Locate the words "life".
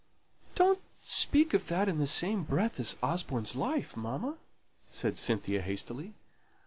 3.55-3.95